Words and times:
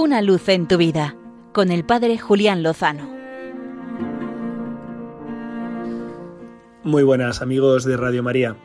Una 0.00 0.22
luz 0.22 0.48
en 0.48 0.68
tu 0.68 0.76
vida 0.76 1.16
con 1.52 1.72
el 1.72 1.84
Padre 1.84 2.18
Julián 2.18 2.62
Lozano. 2.62 3.10
Muy 6.84 7.02
buenas 7.02 7.42
amigos 7.42 7.82
de 7.82 7.96
Radio 7.96 8.22
María. 8.22 8.56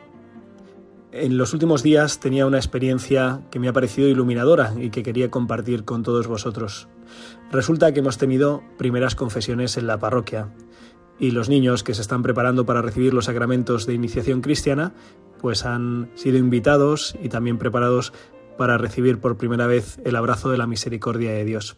En 1.10 1.36
los 1.36 1.52
últimos 1.52 1.82
días 1.82 2.20
tenía 2.20 2.46
una 2.46 2.58
experiencia 2.58 3.40
que 3.50 3.58
me 3.58 3.66
ha 3.66 3.72
parecido 3.72 4.06
iluminadora 4.06 4.74
y 4.78 4.90
que 4.90 5.02
quería 5.02 5.28
compartir 5.32 5.84
con 5.84 6.04
todos 6.04 6.28
vosotros. 6.28 6.86
Resulta 7.50 7.92
que 7.92 7.98
hemos 7.98 8.16
tenido 8.16 8.62
primeras 8.78 9.16
confesiones 9.16 9.76
en 9.76 9.88
la 9.88 9.98
parroquia 9.98 10.54
y 11.18 11.32
los 11.32 11.48
niños 11.48 11.82
que 11.82 11.94
se 11.94 12.02
están 12.02 12.22
preparando 12.22 12.64
para 12.64 12.80
recibir 12.80 13.12
los 13.12 13.24
sacramentos 13.24 13.86
de 13.86 13.94
iniciación 13.94 14.40
cristiana 14.40 14.94
pues 15.40 15.66
han 15.66 16.12
sido 16.14 16.38
invitados 16.38 17.16
y 17.20 17.28
también 17.28 17.58
preparados 17.58 18.12
para 18.56 18.78
recibir 18.78 19.20
por 19.20 19.36
primera 19.36 19.66
vez 19.66 19.98
el 20.04 20.16
abrazo 20.16 20.50
de 20.50 20.58
la 20.58 20.66
misericordia 20.66 21.32
de 21.32 21.44
Dios. 21.44 21.76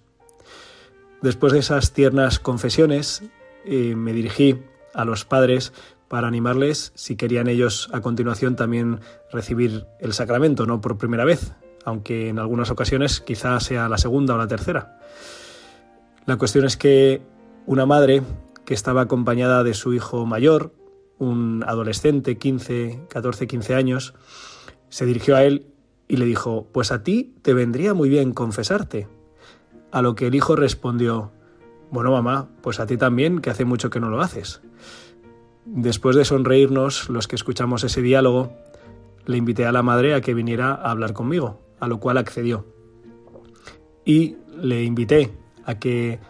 Después 1.23 1.53
de 1.53 1.61
esas 1.61 1.93
tiernas 1.93 2.39
confesiones, 2.39 3.23
eh, 3.65 3.95
me 3.97 4.13
dirigí 4.13 4.59
a 4.95 5.05
los 5.05 5.25
padres 5.25 5.73
para 6.09 6.29
animarles 6.29 6.93
si 6.95 7.17
querían 7.17 7.49
ellos 7.49 7.89
a 7.93 8.01
continuación 8.01 8.57
también 8.57 9.01
recibir 9.33 9.87
el 10.01 10.13
sacramento, 10.13 10.67
no 10.67 10.81
por 10.81 10.99
primera 10.99 11.25
vez, 11.25 11.53
aunque 11.85 12.29
en 12.29 12.39
algunas 12.39 12.71
ocasiones 12.71 13.21
quizá 13.21 13.59
sea 13.61 13.89
la 13.89 13.99
segunda 13.99 14.35
o 14.35 14.39
la 14.39 14.47
tercera. 14.47 15.01
La 16.27 16.37
cuestión 16.37 16.65
es 16.65 16.77
que 16.77 17.23
una 17.67 17.87
madre 17.87 18.23
que 18.65 18.75
estaba 18.75 19.03
acompañada 19.03 19.65
de 19.65 19.75
su 19.75 19.95
hijo 19.95 20.27
mayor, 20.27 20.73
un 21.19 21.65
adolescente, 21.67 22.37
15, 22.37 23.07
14, 23.09 23.47
15 23.47 23.75
años, 23.75 24.15
se 24.89 25.07
dirigió 25.07 25.37
a 25.37 25.45
él 25.45 25.67
y 26.09 26.17
le 26.17 26.25
dijo, 26.25 26.67
pues 26.73 26.93
a 26.93 27.03
ti 27.03 27.35
te 27.43 27.55
vendría 27.55 27.95
muy 27.95 28.09
bien 28.09 28.33
confesarte. 28.33 29.09
A 29.91 30.03
lo 30.03 30.15
que 30.15 30.27
el 30.27 30.35
hijo 30.35 30.57
respondió, 30.57 31.33
bueno 31.91 32.13
mamá, 32.13 32.49
pues 32.63 32.81
a 32.81 32.87
ti 32.87 32.97
también, 32.97 33.41
que 33.41 33.51
hace 33.51 33.65
mucho 33.65 33.91
que 33.91 34.01
no 34.01 34.09
lo 34.11 34.21
haces. 34.21 34.61
Después 35.65 36.15
de 36.17 36.25
sonreírnos 36.25 37.09
los 37.09 37.27
que 37.27 37.37
escuchamos 37.37 37.83
ese 37.85 38.03
diálogo, 38.03 38.53
le 39.25 39.37
invité 39.37 39.67
a 39.67 39.73
la 39.73 39.83
madre 39.83 40.15
a 40.15 40.21
que 40.21 40.35
viniera 40.35 40.73
a 40.73 40.91
hablar 40.91 41.13
conmigo, 41.13 41.61
a 41.81 41.89
lo 41.89 41.99
cual 41.99 42.19
accedió. 42.19 42.67
Y 44.05 44.37
le 44.61 44.85
invité 44.85 45.33
a 45.65 45.79
que 45.79 46.21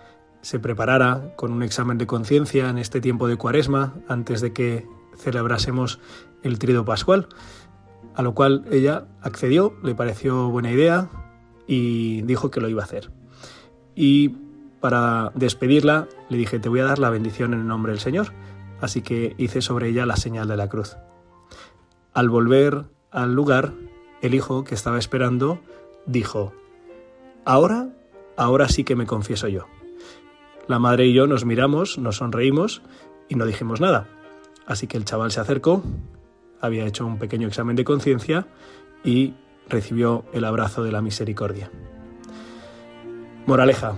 se 0.41 0.59
preparara 0.59 1.35
con 1.37 1.53
un 1.53 1.63
examen 1.63 1.99
de 1.99 2.07
conciencia 2.07 2.71
en 2.71 2.79
este 2.79 3.01
tiempo 3.01 3.29
de 3.29 3.37
cuaresma, 3.37 3.95
antes 4.09 4.41
de 4.41 4.53
que 4.53 4.87
celebrásemos 5.17 5.99
el 6.43 6.59
trido 6.59 6.85
pascual, 6.85 7.29
a 8.17 8.23
lo 8.23 8.35
cual 8.35 8.65
ella 8.71 9.07
accedió, 9.21 9.75
le 9.83 9.95
pareció 9.95 10.49
buena 10.49 10.73
idea 10.73 11.11
y 11.67 12.23
dijo 12.23 12.51
que 12.51 12.61
lo 12.61 12.69
iba 12.69 12.83
a 12.83 12.87
hacer. 12.87 13.11
Y 13.95 14.31
para 14.81 15.33
despedirla 15.35 16.09
le 16.31 16.39
dije, 16.39 16.59
te 16.59 16.71
voy 16.71 16.81
a 16.81 16.85
dar 16.85 16.99
la 16.99 17.11
bendición 17.11 17.53
en 17.53 17.61
el 17.61 17.67
nombre 17.67 17.93
del 17.93 18.01
Señor, 18.01 18.33
así 18.81 19.03
que 19.03 19.35
hice 19.37 19.61
sobre 19.61 19.89
ella 19.89 20.07
la 20.07 20.17
señal 20.17 20.49
de 20.49 20.57
la 20.57 20.69
cruz. 20.69 20.97
Al 22.15 22.31
volver 22.31 22.87
al 23.11 23.35
lugar, 23.35 23.75
el 24.23 24.35
hijo 24.35 24.65
que 24.65 24.75
estaba 24.75 24.99
esperando 24.99 25.61
dijo, 26.07 26.55
ahora, 27.45 27.91
ahora 28.39 28.69
sí 28.69 28.83
que 28.85 28.97
me 28.97 29.07
confieso 29.07 29.49
yo. 29.49 29.67
La 30.69 30.79
madre 30.79 31.07
y 31.07 31.13
yo 31.13 31.27
nos 31.27 31.45
miramos, 31.45 31.99
nos 31.99 32.17
sonreímos 32.17 32.81
y 33.29 33.35
no 33.35 33.45
dijimos 33.45 33.81
nada. 33.81 34.09
Así 34.67 34.87
que 34.87 34.97
el 34.97 35.05
chaval 35.05 35.31
se 35.31 35.41
acercó, 35.41 35.83
había 36.61 36.87
hecho 36.87 37.07
un 37.07 37.19
pequeño 37.19 37.49
examen 37.49 37.77
de 37.77 37.85
conciencia 37.85 38.47
y 39.05 39.35
recibió 39.69 40.25
el 40.33 40.45
abrazo 40.45 40.83
de 40.83 40.93
la 40.93 41.03
misericordia. 41.03 41.71
Moraleja, 43.47 43.95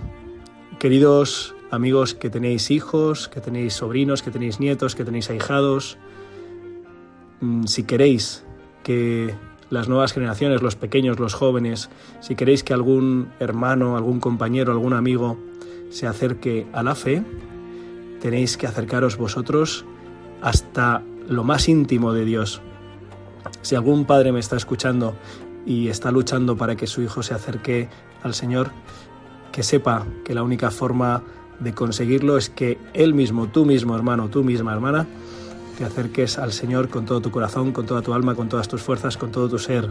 queridos 0.79 1.55
amigos 1.71 2.13
que 2.13 2.29
tenéis 2.29 2.71
hijos, 2.71 3.27
que 3.27 3.41
tenéis 3.41 3.73
sobrinos, 3.73 4.21
que 4.21 4.31
tenéis 4.31 4.59
nietos, 4.59 4.95
que 4.95 5.03
tenéis 5.03 5.29
ahijados, 5.29 5.97
mm, 7.41 7.65
si 7.65 7.83
queréis 7.83 8.43
que 8.83 9.33
las 9.69 9.87
nuevas 9.87 10.13
generaciones, 10.13 10.61
los 10.61 10.75
pequeños, 10.75 11.19
los 11.19 11.33
jóvenes, 11.33 11.89
si 12.21 12.35
queréis 12.35 12.63
que 12.63 12.73
algún 12.73 13.29
hermano, 13.39 13.97
algún 13.97 14.19
compañero, 14.19 14.71
algún 14.71 14.93
amigo 14.93 15.37
se 15.89 16.07
acerque 16.07 16.67
a 16.73 16.83
la 16.83 16.95
fe, 16.95 17.23
tenéis 18.19 18.57
que 18.57 18.67
acercaros 18.67 19.17
vosotros 19.17 19.85
hasta 20.41 21.03
lo 21.29 21.43
más 21.43 21.69
íntimo 21.69 22.11
de 22.11 22.25
Dios. 22.25 22.61
Si 23.61 23.75
algún 23.75 24.05
padre 24.05 24.31
me 24.31 24.39
está 24.39 24.57
escuchando 24.57 25.15
y 25.65 25.87
está 25.87 26.11
luchando 26.11 26.57
para 26.57 26.75
que 26.75 26.87
su 26.87 27.01
hijo 27.01 27.23
se 27.23 27.33
acerque 27.33 27.87
al 28.23 28.33
Señor, 28.33 28.71
que 29.51 29.63
sepa 29.63 30.05
que 30.25 30.33
la 30.33 30.43
única 30.43 30.71
forma 30.71 31.23
de 31.59 31.73
conseguirlo 31.73 32.37
es 32.37 32.49
que 32.49 32.77
él 32.93 33.13
mismo, 33.13 33.47
tú 33.47 33.65
mismo 33.65 33.95
hermano, 33.95 34.29
tú 34.29 34.43
misma 34.43 34.73
hermana, 34.73 35.07
te 35.77 35.85
acerques 35.85 36.37
al 36.37 36.51
Señor 36.51 36.89
con 36.89 37.05
todo 37.05 37.21
tu 37.21 37.31
corazón, 37.31 37.71
con 37.71 37.85
toda 37.85 38.01
tu 38.01 38.13
alma, 38.13 38.35
con 38.35 38.49
todas 38.49 38.67
tus 38.67 38.81
fuerzas, 38.81 39.15
con 39.15 39.31
todo 39.31 39.47
tu 39.49 39.59
ser, 39.59 39.89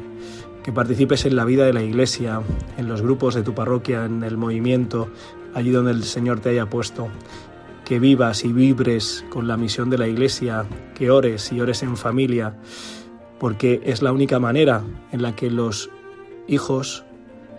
que 0.63 0.73
participes 0.73 1.25
en 1.25 1.37
la 1.37 1.45
vida 1.45 1.65
de 1.65 1.73
la 1.73 1.83
iglesia, 1.83 2.43
en 2.77 2.89
los 2.89 3.01
grupos 3.01 3.35
de 3.35 3.43
tu 3.43 3.55
parroquia, 3.55 4.05
en 4.05 4.23
el 4.23 4.37
movimiento, 4.37 5.09
allí 5.55 5.71
donde 5.71 5.93
el 5.93 6.05
Señor 6.05 6.41
te 6.41 6.51
haya 6.51 6.67
puesto, 6.67 7.09
que 7.89 7.99
vivas 7.99 8.45
y 8.45 8.53
vibres 8.53 9.25
con 9.31 9.49
la 9.49 9.57
misión 9.57 9.89
de 9.89 9.97
la 9.97 10.07
Iglesia, 10.07 10.67
que 10.95 11.11
ores 11.11 11.51
y 11.53 11.61
ores 11.63 11.83
en 11.83 11.97
familia, 11.97 12.55
porque 13.41 13.81
es 13.83 14.03
la 14.03 14.13
única 14.13 14.39
manera 14.39 14.83
en 15.11 15.23
la 15.23 15.35
que 15.35 15.51
los 15.51 15.89
hijos, 16.47 17.07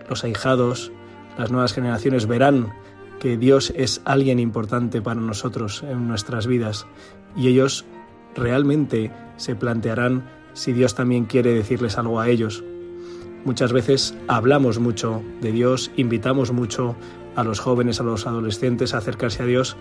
los 0.07 0.23
ahijados, 0.23 0.91
las 1.35 1.49
nuevas 1.49 1.73
generaciones 1.73 2.27
verán 2.27 2.71
que 3.19 3.37
Dios 3.37 3.73
es 3.75 4.03
alguien 4.05 4.37
importante 4.37 5.01
para 5.01 5.19
nosotros 5.19 5.81
en 5.81 6.07
nuestras 6.07 6.45
vidas 6.45 6.85
y 7.35 7.47
ellos 7.47 7.85
realmente 8.35 9.11
se 9.37 9.55
plantearán 9.55 10.29
si 10.53 10.73
Dios 10.73 10.93
también 10.93 11.25
quiere 11.25 11.55
decirles 11.55 11.97
algo 11.97 12.19
a 12.19 12.29
ellos. 12.29 12.63
Muchas 13.45 13.71
veces 13.71 14.15
hablamos 14.27 14.79
mucho 14.79 15.21
de 15.41 15.51
Dios, 15.51 15.91
invitamos 15.95 16.51
mucho 16.51 16.95
a 17.35 17.43
los 17.43 17.59
jóvenes, 17.59 17.99
a 17.99 18.03
los 18.03 18.27
adolescentes 18.27 18.93
a 18.93 18.97
acercarse 18.97 19.43
a 19.43 19.45
Dios 19.45 19.77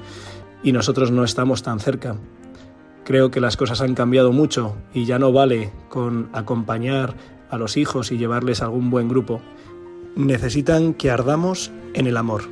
y 0.62 0.72
nosotros 0.72 1.10
no 1.10 1.24
estamos 1.24 1.62
tan 1.62 1.80
cerca. 1.80 2.16
Creo 3.04 3.30
que 3.30 3.40
las 3.40 3.56
cosas 3.56 3.80
han 3.80 3.94
cambiado 3.94 4.32
mucho 4.32 4.76
y 4.92 5.06
ya 5.06 5.18
no 5.18 5.32
vale 5.32 5.72
con 5.88 6.28
acompañar 6.32 7.14
a 7.50 7.58
los 7.58 7.76
hijos 7.76 8.12
y 8.12 8.18
llevarles 8.18 8.60
a 8.60 8.66
algún 8.66 8.90
buen 8.90 9.08
grupo. 9.08 9.40
Necesitan 10.14 10.94
que 10.94 11.10
ardamos 11.10 11.70
en 11.94 12.06
el 12.06 12.16
amor. 12.16 12.42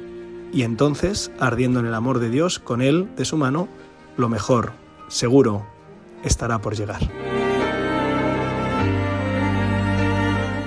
Y 0.53 0.63
entonces, 0.63 1.31
ardiendo 1.39 1.81
en 1.81 1.87
el 1.87 1.95
amor 1.95 2.21
de 2.21 2.31
Dios, 2.31 2.59
con 2.59 2.81
Él, 2.81 3.09
de 3.17 3.25
su 3.25 3.37
mano, 3.37 3.69
lo 4.17 4.29
mejor, 4.29 4.73
seguro, 5.09 5.67
estará 6.25 6.61
por 6.61 6.75
llegar. 6.75 7.26